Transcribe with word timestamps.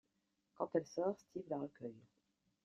Quand 0.55 0.71
elle 0.73 0.87
sort, 0.87 1.19
Steve 1.19 1.43
la 1.49 1.59
recueille. 1.59 2.01